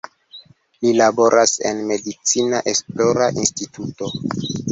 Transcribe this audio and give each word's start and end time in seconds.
Li 0.85 0.93
laboras 0.99 1.53
en 1.73 1.83
medicina 1.91 2.63
esplora 2.73 3.31
instituto. 3.45 4.13